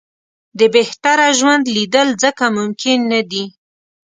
د 0.59 0.61
بهتره 0.75 1.27
ژوند 1.39 1.63
لېدل 1.75 2.07
ځکه 2.23 2.43
ممکن 2.57 2.97
نه 3.11 3.21
دي. 3.31 3.45